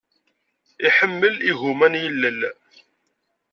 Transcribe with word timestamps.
Iḥemmel 0.87 1.35
igumma 1.49 1.87
n 1.91 1.93
yilel. 2.01 2.39